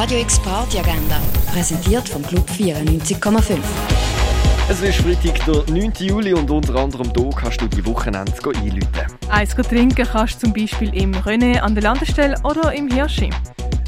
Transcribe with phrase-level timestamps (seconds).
[0.00, 1.20] Radio X Party Agenda,
[1.52, 3.58] präsentiert vom Club 94,5.
[4.68, 5.92] Es ist Freitag, der 9.
[5.98, 9.18] Juli und unter anderem hier kannst du die Wochenende einläuten.
[9.28, 13.30] Eins trinken kannst du zum Beispiel im René an der Landestelle oder im Hirschi.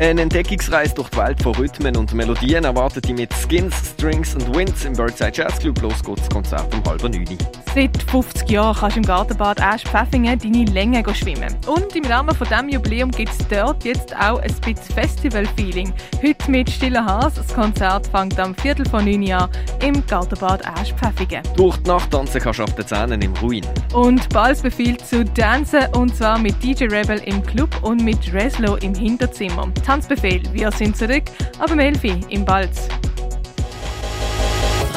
[0.00, 4.56] Eine Entdeckungsreise durch die Welt von Rhythmen und Melodien erwartet dich mit Skins, Strings und
[4.56, 5.80] Winds im Birdside Jazz Club.
[5.82, 7.38] Los geht's Konzert um halb neun.
[7.74, 11.56] Seit 50 Jahren kannst du im Gartenbad Asch-Pfäffingen deine Länge schwimmen.
[11.66, 15.90] Und im Rahmen von diesem Jubiläum gibt es dort jetzt auch ein bisschen Festival-Feeling.
[16.22, 17.32] Heute mit Stiller Haas.
[17.32, 19.48] Das Konzert fängt am Viertel von neun an
[19.82, 21.42] im Gartenbad Asch-Pfäffingen.
[21.56, 23.64] Durch die Nacht tanzen kannst du ab den Zähnen im Ruin.
[23.94, 28.76] Und Balz befiehlt zu tanzen und zwar mit DJ Rebel im Club und mit Reslo
[28.76, 29.72] im Hinterzimmer.
[29.86, 31.24] Tanzbefehl, wir sind zurück,
[31.58, 32.88] aber Melfi im Balz.